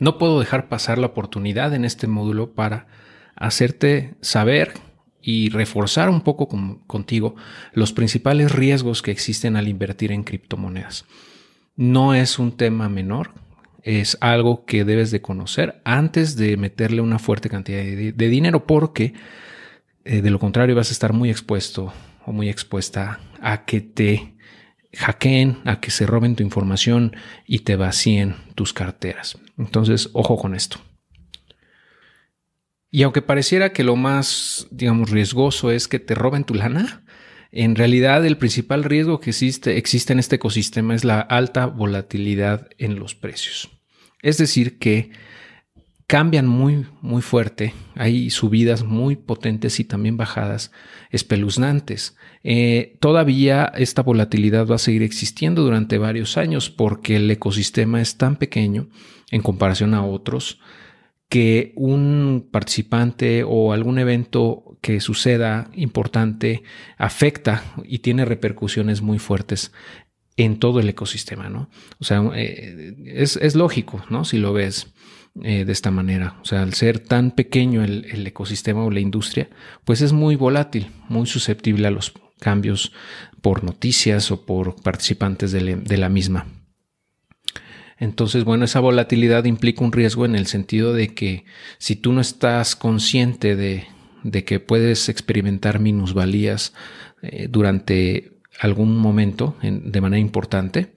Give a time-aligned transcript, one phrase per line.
[0.00, 2.88] no puedo dejar pasar la oportunidad en este módulo para
[3.36, 4.72] hacerte saber
[5.22, 6.48] y reforzar un poco
[6.86, 7.36] contigo
[7.72, 11.04] los principales riesgos que existen al invertir en criptomonedas.
[11.76, 13.32] No es un tema menor,
[13.82, 19.14] es algo que debes de conocer antes de meterle una fuerte cantidad de, dinero porque
[20.04, 21.92] eh, de lo contrario vas a estar muy expuesto
[22.24, 24.34] o muy expuesta a que te
[24.96, 27.16] hackeen, a que se roben tu información
[27.46, 29.38] y te vacíen tus carteras.
[29.58, 30.78] Entonces, ojo con esto.
[32.90, 37.04] Y aunque pareciera que lo más, digamos, riesgoso es que te roben tu lana,
[37.52, 42.68] en realidad el principal riesgo que existe, existe en este ecosistema es la alta volatilidad
[42.78, 43.70] en los precios.
[44.22, 45.10] Es decir, que
[46.10, 47.72] cambian muy, muy fuerte.
[47.94, 50.72] Hay subidas muy potentes y también bajadas
[51.12, 52.16] espeluznantes.
[52.42, 58.16] Eh, todavía esta volatilidad va a seguir existiendo durante varios años porque el ecosistema es
[58.16, 58.88] tan pequeño
[59.30, 60.58] en comparación a otros
[61.28, 66.64] que un participante o algún evento que suceda importante
[66.98, 69.70] afecta y tiene repercusiones muy fuertes
[70.36, 71.68] en todo el ecosistema, ¿no?
[71.98, 74.24] O sea, eh, es, lógico, ¿no?
[74.24, 74.92] Si lo ves
[75.42, 76.36] eh, de esta manera.
[76.42, 79.48] O sea, al ser tan pequeño el, ecosistema o la industria,
[79.84, 82.92] pues es muy volátil, muy susceptible a los cambios
[83.40, 86.46] por noticias o por participantes de la misma.
[88.00, 91.44] Entonces, bueno, esa volatilidad implica un riesgo en el sentido de que
[91.76, 93.86] si tú no estás consciente de,
[94.44, 96.72] que puedes experimentar minusvalías
[97.20, 100.94] eh, durante algún momento de manera importante,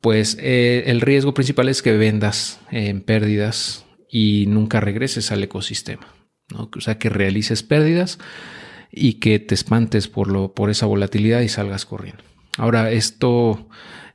[0.00, 6.14] pues eh, el riesgo principal es que vendas en pérdidas y nunca regreses al ecosistema.
[6.54, 8.18] O sea, que realices pérdidas
[8.90, 12.22] y que te espantes por, lo, por esa volatilidad y salgas corriendo.
[12.56, 13.68] Ahora, esto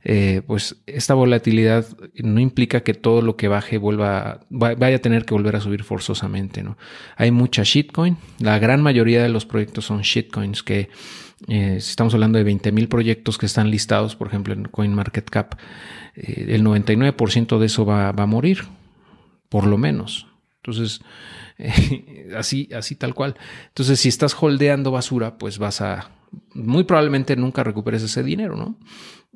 [0.04, 5.24] eh, pues esta volatilidad no implica que todo lo que baje vuelva, vaya a tener
[5.24, 6.76] que volver a subir forzosamente, ¿no?
[7.16, 10.90] Hay mucha shitcoin, la gran mayoría de los proyectos son shitcoins que
[11.48, 15.54] eh, si estamos hablando de 20 mil proyectos que están listados, por ejemplo, en CoinMarketCap,
[16.16, 18.64] eh, el 99% de eso va, a morir,
[19.48, 20.26] por lo menos.
[20.66, 21.00] Entonces,
[22.36, 23.36] así, así tal cual.
[23.68, 26.10] Entonces, si estás holdeando basura, pues vas a,
[26.54, 28.78] muy probablemente nunca recuperes ese dinero, ¿no?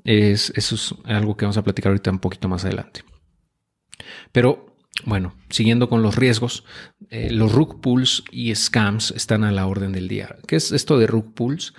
[0.05, 3.03] Es, eso es algo que vamos a platicar ahorita un poquito más adelante.
[4.33, 6.65] Pero bueno, siguiendo con los riesgos,
[7.11, 10.37] eh, los rug pools y scams están a la orden del día.
[10.47, 11.75] ¿Qué es esto de rug pools?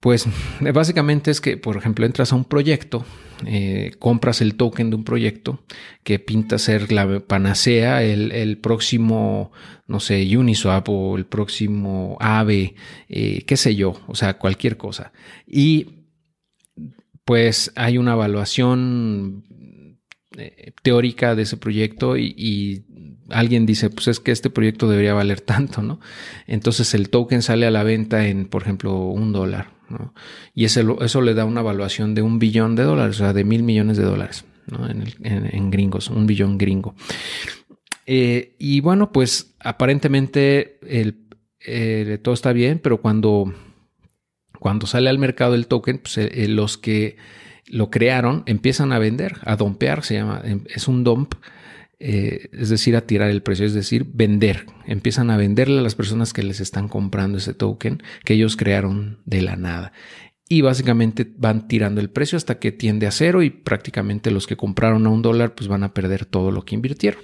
[0.00, 0.26] Pues
[0.60, 3.04] básicamente es que, por ejemplo, entras a un proyecto,
[3.46, 5.62] eh, compras el token de un proyecto
[6.04, 9.52] que pinta ser la panacea, el, próximo,
[9.86, 12.74] no sé, Uniswap o el próximo AVE,
[13.10, 15.12] eh, qué sé yo, o sea, cualquier cosa.
[15.46, 16.06] Y
[17.26, 19.44] pues hay una evaluación
[20.38, 22.84] eh, teórica de ese proyecto y,
[23.28, 26.00] alguien dice, pues es que este proyecto debería valer tanto, ¿no?
[26.46, 29.70] Entonces el token sale a la venta en, por ejemplo, un dólar,
[30.54, 33.44] Y eso, eso le da una evaluación de un billón de dólares, o sea, de
[33.44, 34.88] mil millones de dólares, ¿no?
[34.88, 36.94] En, gringos, un billón gringo.
[38.06, 41.18] Eh, y bueno, pues aparentemente el,
[41.64, 43.52] eh, todo está bien, pero cuando
[44.60, 47.16] cuando sale al mercado el token, pues, eh, los que
[47.66, 51.34] lo crearon empiezan a vender, a dompear, se llama, em, es un dump,
[52.02, 54.64] eh, es decir, a tirar el precio, es decir, vender.
[54.86, 59.18] Empiezan a venderle a las personas que les están comprando ese token que ellos crearon
[59.26, 59.92] de la nada.
[60.48, 64.56] Y básicamente van tirando el precio hasta que tiende a cero y prácticamente los que
[64.56, 67.22] compraron a un dólar pues van a perder todo lo que invirtieron.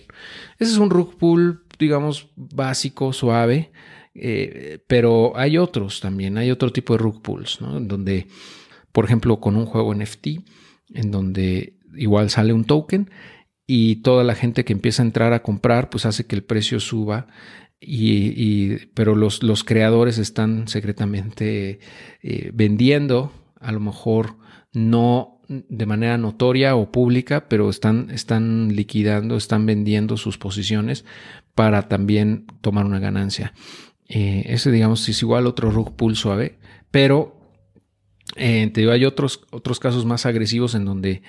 [0.58, 3.72] Ese es un rug pull, digamos, básico, suave.
[4.14, 7.80] Eh, pero hay otros también, hay otro tipo de rug pulls, ¿no?
[7.80, 8.26] Donde,
[8.92, 10.26] por ejemplo, con un juego NFT,
[10.94, 13.10] en donde igual sale un token
[13.66, 16.80] y toda la gente que empieza a entrar a comprar, pues hace que el precio
[16.80, 17.26] suba.
[17.78, 21.78] Y, pero los, los, creadores están secretamente
[22.22, 24.36] eh, vendiendo, a lo mejor
[24.72, 31.04] no de manera notoria o pública, pero están, están liquidando, están vendiendo sus posiciones
[31.54, 33.52] para también tomar una ganancia.
[34.08, 36.58] Eh, ese, digamos, es igual otro rug pull suave,
[36.90, 37.36] pero
[38.36, 41.22] eh, hay otros, otros casos más agresivos en donde,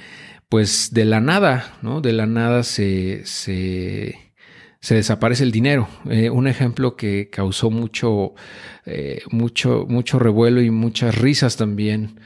[0.49, 2.01] pues, de la nada, ¿no?
[2.01, 4.33] De la nada se, se,
[4.79, 5.88] se desaparece el dinero.
[6.09, 8.33] Eh, un ejemplo que causó mucho,
[9.31, 12.19] mucho, mucho revuelo y muchas risas también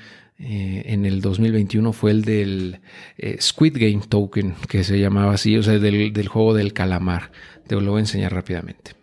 [0.43, 2.81] en el 2021 fue el del
[3.39, 7.31] Squid Game Token, que se llamaba así, o sea, del, del juego del calamar.
[7.67, 8.95] Te lo voy a enseñar rápidamente.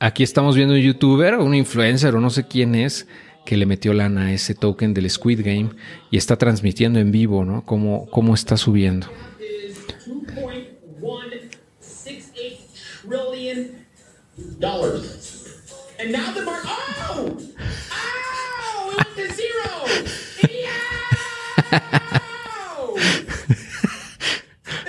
[0.00, 3.08] Aquí estamos viendo un youtuber, un influencer o no sé quién es,
[3.44, 5.70] que le metió lana a ese token del Squid Game
[6.10, 7.64] y está transmitiendo en vivo, ¿no?
[7.64, 9.08] Cómo, cómo está subiendo.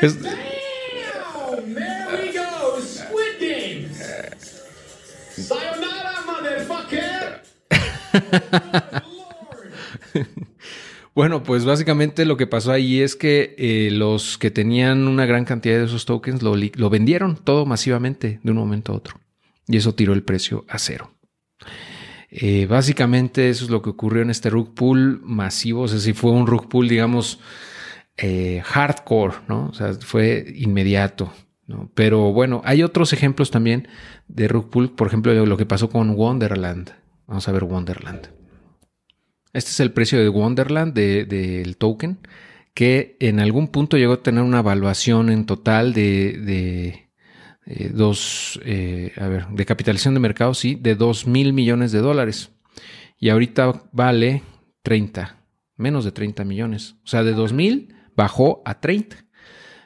[11.16, 15.46] Bueno, pues básicamente lo que pasó ahí es que eh, los que tenían una gran
[15.46, 19.18] cantidad de esos tokens lo, vendieron todo masivamente de un momento a otro.
[19.66, 21.14] Y eso tiró el precio a cero.
[22.30, 25.84] Eh, básicamente eso es lo que ocurrió en este rug pull masivo.
[25.84, 27.40] O sea, si fue un rug pull, digamos,
[28.18, 29.68] eh, hardcore, ¿no?
[29.68, 31.32] O sea, fue inmediato.
[31.94, 33.88] Pero bueno, hay otros ejemplos también
[34.28, 34.92] de rug pull.
[34.92, 37.05] Por ejemplo, lo que pasó con Wonderland.
[37.28, 38.28] Vamos a ver Wonderland.
[39.54, 42.20] Este es el precio de Wonderland de- del token,
[42.74, 47.10] que en algún punto llegó a tener una evaluación en total de, de,
[47.66, 52.00] eh, dos, eh, a ver, de capitalización de mercado, sí, de 2 mil millones de
[52.00, 52.52] dólares.
[53.18, 54.44] Y ahorita vale
[54.84, 55.38] 30,
[55.78, 56.96] menos de 30 millones.
[57.04, 59.16] O sea, de 2 mil bajó a 30.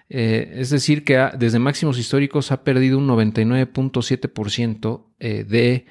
[0.09, 5.85] Eh, es decir, que desde máximos históricos ha perdido un 99.7% eh, de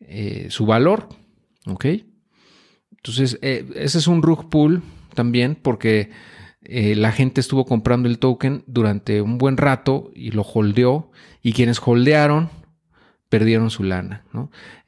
[0.00, 1.08] eh, su valor.
[1.66, 1.86] ¿Ok?
[2.96, 4.82] Entonces, eh, ese es un rug pull
[5.14, 6.10] también porque
[6.62, 11.10] eh, la gente estuvo comprando el token durante un buen rato y lo holdeó
[11.42, 12.50] y quienes holdearon
[13.28, 14.24] perdieron su lana.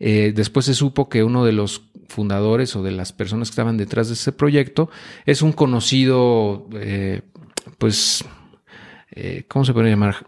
[0.01, 4.09] después se supo que uno de los fundadores o de las personas que estaban detrás
[4.09, 4.91] de ese proyecto
[5.27, 6.69] es un conocido,
[7.79, 8.25] pues,
[9.47, 10.27] ¿cómo se puede llamar?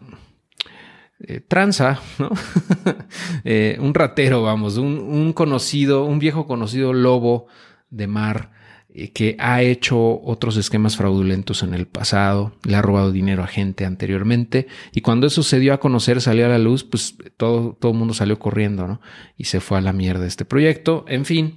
[1.20, 2.30] Eh, tranza, ¿no?
[3.44, 7.46] Eh, un ratero, vamos, un, conocido, un viejo conocido lobo
[7.90, 8.52] de mar
[8.88, 13.46] eh, que ha hecho otros esquemas fraudulentos en el pasado, le ha robado dinero a
[13.46, 17.76] gente anteriormente y cuando eso se dio a conocer, salió a la luz, pues todo,
[17.78, 19.00] todo el mundo salió corriendo, ¿no?
[19.36, 21.04] Y se fue a la mierda este proyecto.
[21.06, 21.56] En fin,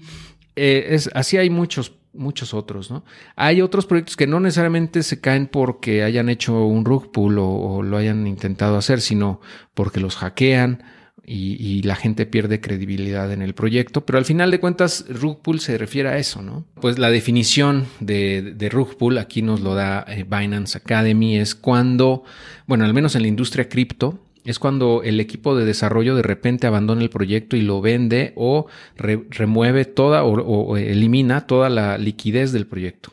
[0.58, 3.06] eh, es, así hay muchos, muchos otros, ¿no?
[3.36, 7.84] Hay otros proyectos que no necesariamente se caen porque hayan hecho un rug pull o,
[7.84, 9.40] lo hayan intentado hacer, sino
[9.74, 10.84] porque los hackean
[11.24, 14.06] y, y la gente pierde credibilidad en el proyecto.
[14.06, 16.66] Pero al final de cuentas, rug pull se refiere a eso, ¿no?
[16.82, 21.54] Pues la definición de, de rug pull aquí nos lo da eh, Binance Academy, es
[21.54, 22.24] cuando,
[22.66, 24.20] bueno, al menos en la industria cripto,
[24.52, 28.68] es cuando el equipo de desarrollo de repente abandona el proyecto y lo vende o
[28.96, 33.12] re- remueve toda o, elimina toda la liquidez del proyecto.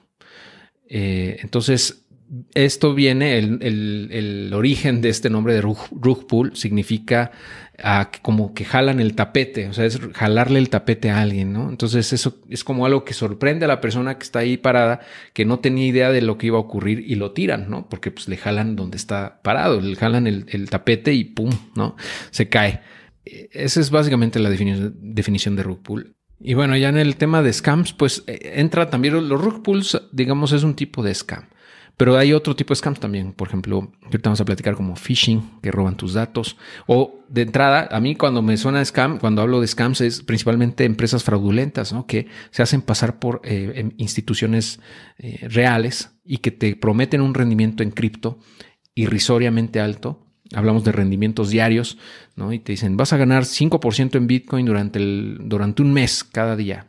[0.88, 2.04] Eh, entonces,
[2.54, 7.32] esto viene, el, origen de este nombre de rug, rug pull significa
[7.76, 11.68] que como que jalan el tapete, o sea, es jalarle el tapete a alguien, ¿no?
[11.68, 15.00] Entonces eso es como algo que sorprende a la persona que está ahí parada,
[15.32, 17.88] que no tenía idea de lo que iba a ocurrir y lo tiran, ¿no?
[17.88, 21.96] Porque pues le jalan donde está parado, le jalan el, tapete y pum, ¿no?
[22.30, 22.80] Se cae.
[23.24, 26.14] Eh, Esa es básicamente la definición, de rug pull.
[26.40, 30.00] Y bueno, ya en el tema de scams, pues eh, entra también los rug pulls,
[30.12, 31.48] digamos, es un tipo de scam.
[31.96, 33.32] Pero hay otro tipo de scams también.
[33.32, 36.56] Por ejemplo, que ahorita vamos a platicar como phishing, que roban tus datos.
[36.87, 40.85] O de entrada, a mí cuando me suena scam, cuando hablo de scams, es principalmente
[40.85, 42.06] empresas fraudulentas, ¿no?
[42.06, 44.81] Que se hacen pasar por eh, em- instituciones
[45.19, 48.38] eh, reales y que te prometen un rendimiento en cripto
[48.94, 50.20] irrisoriamente alto.
[50.52, 51.99] Hablamos de rendimientos diarios,
[52.36, 52.53] ¿no?
[52.53, 56.56] Y te dicen, vas a ganar 5% en Bitcoin durante, el, durante un mes cada
[56.56, 56.86] día.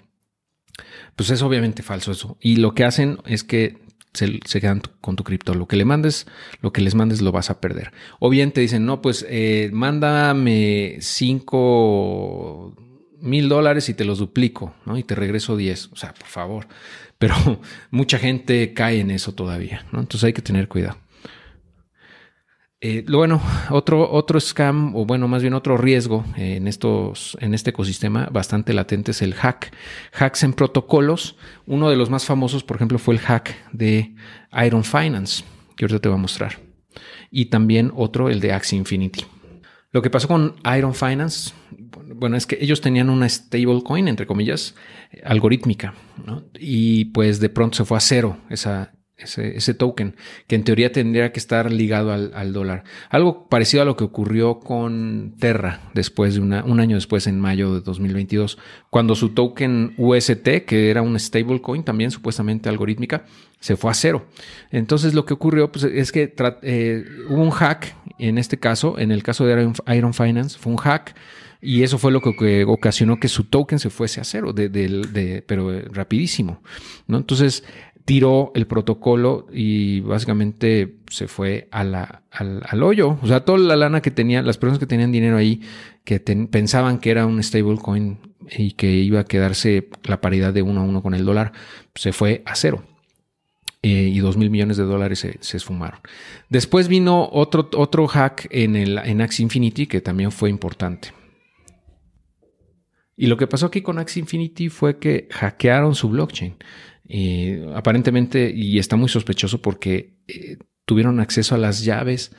[1.15, 2.37] Pues es obviamente falso eso.
[2.41, 3.84] Y lo que hacen es que
[4.15, 5.53] se, quedan con tu cripto.
[5.53, 6.27] Lo que le mandes,
[6.61, 7.91] lo que les mandes lo vas a perder.
[8.19, 12.75] O bien te dicen, no, pues eh, mándame 5
[13.21, 14.97] mil dólares y te los duplico, ¿no?
[14.97, 15.89] Y te regreso 10.
[15.93, 16.67] O sea, por favor.
[17.17, 17.35] Pero
[17.91, 19.99] mucha gente cae en eso todavía, ¿no?
[19.99, 20.97] Entonces hay que tener cuidado.
[22.87, 27.55] Eh, bueno, otro, otro scam, o bueno, más bien otro riesgo eh, en, estos, en
[27.55, 29.73] este ecosistema bastante latente es el hack.
[30.13, 31.35] Hacks en protocolos.
[31.65, 34.13] Uno de los más famosos, por ejemplo, fue el hack de
[34.63, 35.43] Iron Finance,
[35.75, 36.59] que ahorita te voy a mostrar.
[37.31, 39.25] Y también otro, el de Axie Infinity.
[39.91, 41.53] Lo que pasó con Iron Finance,
[42.13, 44.75] bueno, es que ellos tenían una stablecoin, entre comillas,
[45.23, 46.43] algorítmica, ¿no?
[46.59, 50.15] Y pues de pronto se fue a cero esa, ese, token,
[50.47, 52.83] que en teoría tendría que estar ligado al, dólar.
[53.09, 57.39] Algo parecido a lo que ocurrió con Terra después de una, un año después, en
[57.39, 58.57] mayo de 2022,
[58.89, 63.25] cuando su token UST, que era un stablecoin también supuestamente algorítmica,
[63.59, 64.25] se fue a cero.
[64.69, 69.11] Entonces lo que ocurrió pues, es que eh, hubo un hack, en este caso, en
[69.11, 71.15] el caso de Iron, Finance, fue un hack.
[71.61, 75.73] Y eso fue lo que, ocasionó que su token se fuese a cero, de, pero
[75.73, 76.61] eh, rapidísimo.
[77.07, 77.63] Entonces,
[78.05, 81.95] tiró el protocolo y básicamente se fue al,
[82.31, 83.17] al, hoyo.
[83.21, 85.61] O sea, toda la lana que tenían, las personas que tenían dinero ahí,
[86.03, 88.19] que pensaban que era un stablecoin
[88.55, 91.51] y que iba a quedarse la paridad de uno a uno con el dólar,
[91.95, 92.83] se fue a cero.
[93.81, 95.99] Eh, y dos mil millones de dólares se, se, esfumaron.
[96.49, 101.09] Después vino otro, otro hack en, el, en Infinity que también fue importante.
[103.17, 106.55] Y lo que pasó aquí con Axie Infinity fue que hackearon su blockchain.
[107.07, 112.31] Eh, aparentemente, y está muy sospechoso porque eh, tuvieron acceso a las llaves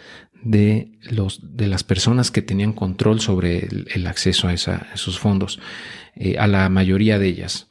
[0.43, 5.61] de, los, de las personas que tenían control sobre el, acceso a, esos fondos,
[6.15, 7.69] eh, a la mayoría de ellas.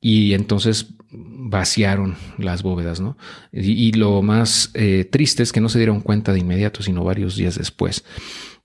[0.00, 3.16] Y entonces vaciaron las bóvedas, ¿no?
[3.52, 4.72] Y, lo más
[5.10, 8.04] triste es que no se dieron cuenta de inmediato, sino varios días después.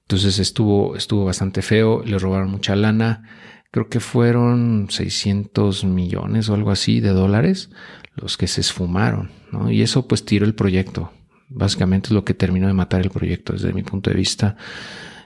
[0.02, 3.24] Entonces estuvo, estuvo bastante feo, le robaron mucha lana
[3.72, 7.70] creo que fueron 600 millones o algo así de dólares
[8.16, 9.72] los que se esfumaron, ¿no?
[9.72, 11.12] Y eso pues tiró el proyecto.
[11.50, 14.58] Básicamente es lo que terminó de matar el proyecto desde mi punto de vista,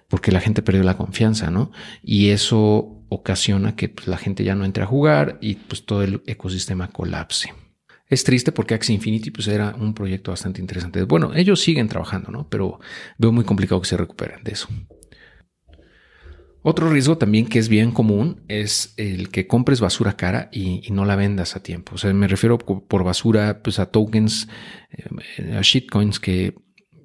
[0.07, 1.71] porque la gente perdió la confianza, ¿no?
[2.03, 6.03] Y eso ocasiona que pues, la gente ya no entre a jugar y pues todo
[6.03, 7.53] el ecosistema colapse.
[8.07, 11.01] Es triste porque Axie Infinity pues era un proyecto bastante interesante.
[11.03, 12.50] Bueno, ellos siguen trabajando, ¿no?
[12.50, 12.79] Pero
[13.17, 14.67] veo muy complicado que se recuperen de eso.
[16.63, 21.06] Otro riesgo también que es bien común es el que compres basura cara y, no
[21.06, 21.96] la vendas a tiempo.
[21.96, 24.48] O sea, me refiero por basura pues, a tokens,
[24.91, 26.53] eh, a shitcoins que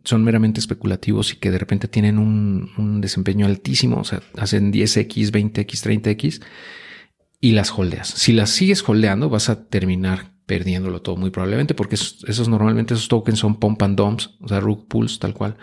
[0.04, 5.30] son meramente especulativos y que de repente tienen un, desempeño altísimo, o sea, hacen 10x,
[5.32, 6.42] 20x, 30x
[7.40, 8.08] y las holdeas.
[8.08, 13.08] Si las sigues holdeando, vas a terminar perdiéndolo todo muy probablemente porque esos, normalmente esos
[13.08, 15.56] tokens son pump and dumps, o sea, rug pools tal cual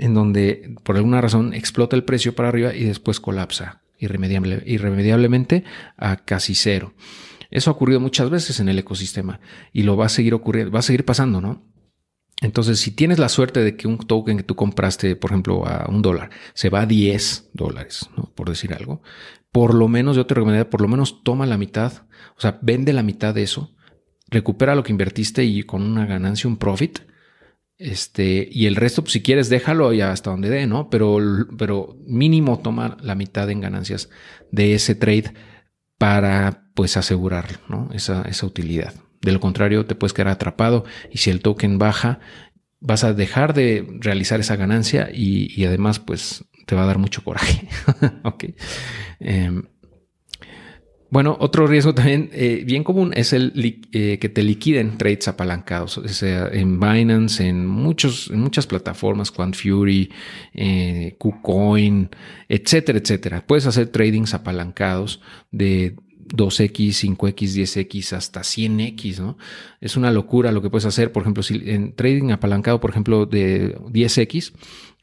[0.00, 5.64] en donde por alguna razón explota el precio para arriba y después colapsa irremediable, irremediablemente
[5.98, 6.94] a casi cero.
[7.50, 9.40] Eso ha ocurrido muchas veces en el ecosistema
[9.72, 11.66] y lo va a seguir ocurriendo, va a seguir pasando, ¿no?
[12.40, 15.86] Entonces, si tienes la suerte de que un token que tú compraste, por ejemplo, a
[15.90, 19.02] un dólar, se va a 10 dólares, por decir algo,
[19.52, 22.06] por lo menos yo te recomendaría, por lo menos toma la mitad,
[22.38, 23.76] o sea, vende la mitad de eso,
[24.30, 27.00] recupera lo que invertiste y con una ganancia, un profit,
[27.80, 30.90] este, y el resto, pues, si quieres, déjalo ya hasta donde dé, ¿no?
[30.90, 31.18] Pero,
[31.56, 34.10] pero mínimo toma la mitad en ganancias
[34.52, 35.32] de ese trade
[35.96, 37.88] para, pues, asegurar, ¿no?
[37.94, 38.92] Esa, esa utilidad.
[39.22, 42.20] De lo contrario, te puedes quedar atrapado y si el token baja,
[42.80, 46.98] vas a dejar de realizar esa ganancia y, y además, pues, te va a dar
[46.98, 47.66] mucho coraje.
[48.24, 48.44] ok.
[49.20, 49.64] Em,
[51.10, 53.52] bueno, otro riesgo también eh, bien común es el
[53.92, 59.32] eh, que te liquiden trades apalancados, o sea, en Binance, en, muchos, en muchas plataformas,
[59.32, 60.10] Quant Fury,
[60.54, 62.10] eh, KuCoin,
[62.48, 63.44] etcétera, etcétera.
[63.44, 65.96] Puedes hacer tradings apalancados de
[66.30, 69.36] 2x, 5x, 10x, hasta 100x, ¿no?
[69.80, 71.12] Es una locura lo que puedes hacer.
[71.12, 74.52] Por ejemplo, si en trading apalancado, por ejemplo, de 10x,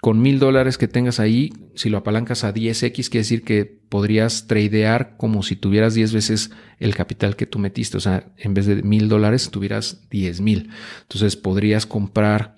[0.07, 4.47] con mil dólares que tengas ahí, si lo apalancas a 10x, quiere decir que podrías
[4.47, 7.97] tradear como si tuvieras 10 veces el capital que tú metiste.
[7.97, 10.69] O sea, en vez de mil dólares, tuvieras 10 mil.
[11.01, 12.55] Entonces podrías comprar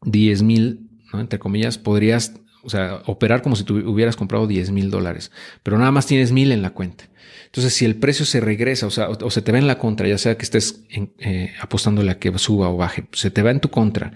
[0.00, 1.20] 10 mil, ¿no?
[1.20, 5.30] entre comillas, podrías, o sea, operar como si tú hubieras comprado 10 mil dólares,
[5.62, 7.04] pero nada más tienes mil en la cuenta.
[7.44, 10.08] Entonces, si el precio se regresa, o sea, o, se te va en la contra,
[10.08, 10.84] ya sea que estés
[11.18, 14.14] eh, apostándole a que suba o baje, se te va en tu contra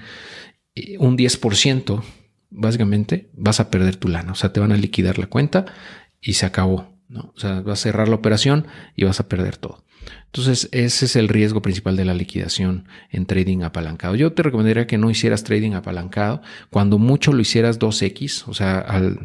[0.75, 2.03] eh, un 10%,
[2.51, 4.33] básicamente vas a perder tu lana.
[4.33, 5.67] O sea, te van a liquidar la cuenta
[6.21, 6.96] y se acabó.
[7.09, 7.33] ¿No?
[7.35, 9.87] O sea, vas a cerrar la operación y vas a perder todo.
[10.27, 14.17] Entonces, ese es el riesgo principal de la liquidación en trading apalancado.
[14.17, 16.43] Yo te recomendaría que no hicieras trading apalancado.
[16.69, 19.19] Cuando mucho lo hicieras 2x, o sea, al,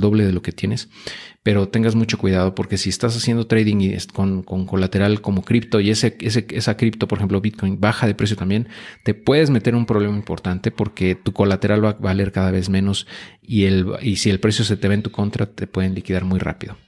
[0.00, 0.88] doble de lo que tienes.
[1.42, 5.90] Pero tengas mucho cuidado porque si estás haciendo trading y con, colateral como cripto y
[5.90, 8.68] ese, ese, esa cripto, por ejemplo, Bitcoin, baja de precio también,
[9.02, 13.06] te puedes meter un problema importante porque tu colateral va a valer cada vez menos
[13.42, 16.24] y, el, y si el precio se te ve en tu contra, te pueden liquidar
[16.24, 16.78] muy rápido.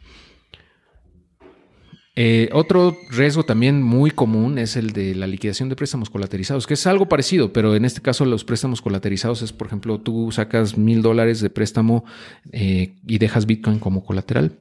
[2.19, 6.73] Eh, otro riesgo también muy común es el de la liquidación de préstamos colaterizados, que
[6.73, 10.79] es algo parecido, pero en este caso los préstamos colaterizados es, por ejemplo, tú sacas
[10.79, 12.07] mil dólares de préstamo
[12.53, 14.59] eh, y dejas Bitcoin como colateral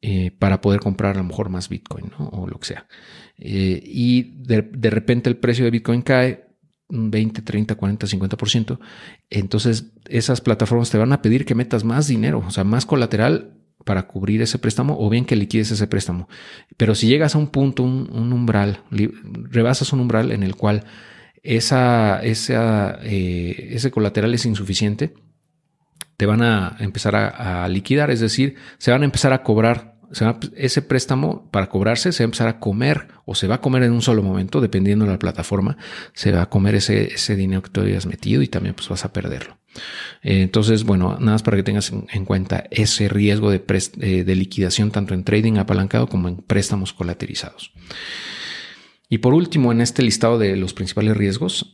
[0.00, 2.88] eh, para poder comprar a lo mejor más Bitcoin o lo que sea.
[3.38, 6.46] y de, de repente el precio de Bitcoin cae
[6.88, 8.78] un 20, 30, 40, 50%.
[9.30, 13.61] Entonces esas plataformas te van a pedir que metas más dinero, o sea, más colateral
[13.84, 16.28] para cubrir ese préstamo o bien que liquides ese préstamo.
[16.76, 20.84] Pero si llegas a un punto, un, umbral, rebasas un umbral en el cual
[21.42, 25.14] esa, eh, ese colateral es insuficiente,
[26.16, 29.91] te van a empezar a, liquidar, es decir, se van a empezar a cobrar
[30.56, 33.82] ese préstamo para cobrarse se va a empezar a comer o se va a comer
[33.84, 35.76] en un solo momento, dependiendo de la plataforma,
[36.12, 39.04] se va a comer ese, ese dinero que tú habías metido y también pues vas
[39.04, 39.58] a perderlo.
[40.22, 43.62] Eh, entonces, bueno, nada más para que tengas en, cuenta ese riesgo de,
[44.00, 47.72] eh, de liquidación tanto en trading apalancado como en préstamos colaterizados.
[49.12, 51.70] Y por último, en este listado de los principales riesgos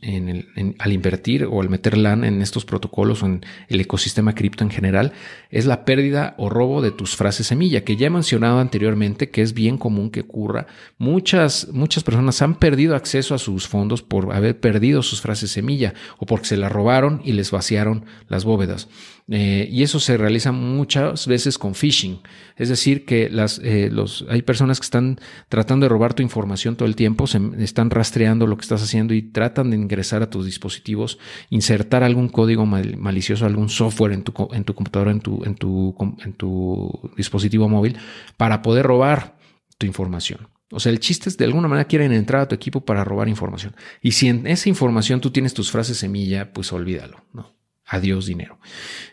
[0.77, 4.69] al invertir o al meter LAN en estos protocolos o en el ecosistema cripto en
[4.69, 5.13] general,
[5.49, 9.41] es la pérdida o robo de tus frases semilla, que ya he mencionado anteriormente que
[9.41, 10.67] es bien común que ocurra.
[10.97, 15.93] Muchas, muchas personas han perdido acceso a sus fondos por haber perdido sus frases semilla
[16.17, 18.89] o porque se las robaron y les vaciaron las bóvedas.
[19.31, 22.19] Eh, y eso se realiza muchas veces con phishing.
[22.59, 26.75] Es decir, que las, eh, los, hay personas que están tratando de robar tu información
[26.75, 30.29] todo el tiempo, se están rastreando lo que estás haciendo y tratan de ingresar a
[30.29, 31.17] tus dispositivos,
[31.49, 35.95] insertar algún código malicioso, algún software en tu, en tu computadora, en tu, en, tu,
[36.23, 37.97] en tu dispositivo móvil,
[38.35, 39.37] para poder robar
[39.77, 40.49] tu información.
[40.71, 43.29] O sea, el chiste es de alguna manera quieren entrar a tu equipo para robar
[43.29, 43.73] información.
[44.01, 47.58] Y si en esa información tú tienes tus frases semilla, pues olvídalo, ¿no?
[47.89, 48.59] Adiós dinero.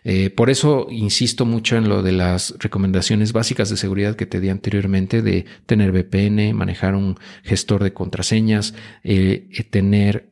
[0.04, 4.38] Eh, por eso insisto mucho en lo de las recomendaciones básicas de seguridad que te
[4.38, 10.28] di anteriormente de tener VPN, manejar un gestor de contraseñas, eh, eh, tener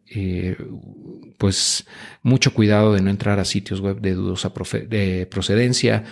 [1.39, 1.87] pues
[2.23, 4.53] mucho cuidado de no entrar a sitios web de dudosa
[4.89, 6.05] de procedencia,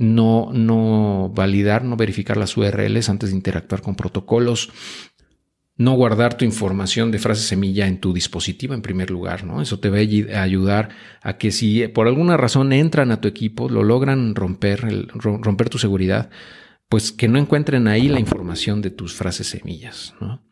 [0.00, 4.72] no, no validar, no verificar las URLs antes de interactuar con protocolos,
[5.78, 9.62] no guardar tu información de frase semilla en tu dispositivo en primer lugar, ¿no?
[9.62, 10.88] Eso te va a ayudar
[11.22, 15.78] a que si por alguna razón entran a tu equipo, lo logran romper, romper tu
[15.78, 16.30] seguridad,
[16.88, 20.42] pues que no encuentren ahí la información de tus frases semillas, ¿no?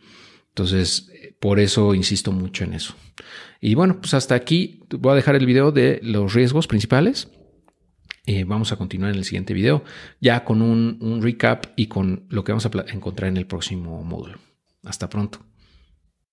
[0.49, 2.95] Entonces, por eso insisto mucho en eso.
[3.61, 7.29] Y bueno, pues hasta aquí voy a dejar el video de los riesgos principales.
[8.27, 9.83] Eh, vamos a continuar en el siguiente video,
[10.21, 14.46] ya con un recap y con lo que vamos a encontrar en el próximo módulo.
[14.87, 15.41] Hasta pronto.